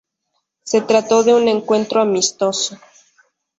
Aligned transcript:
Se 0.63 0.81
trató 0.81 1.21
de 1.23 1.35
un 1.35 1.47
encuentro 1.47 2.01
amistoso. 2.01 2.75